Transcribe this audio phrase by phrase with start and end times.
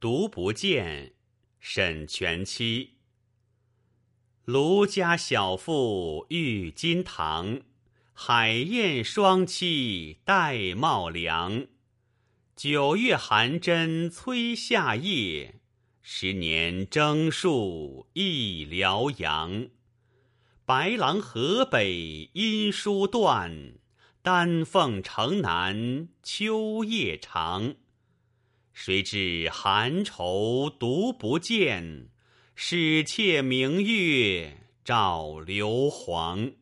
[0.00, 1.14] 独不见，
[1.58, 2.98] 沈全妻。
[4.44, 7.62] 卢家小妇郁金堂，
[8.12, 11.66] 海燕双栖戴帽梁。
[12.54, 15.56] 九月寒针催夏夜，
[16.00, 19.66] 十年征戍忆辽阳。
[20.64, 23.72] 白狼河北音书断，
[24.22, 27.74] 丹凤城南秋夜长。
[28.80, 32.06] 谁知寒愁独不见，
[32.54, 36.52] 始妾明月照流黄。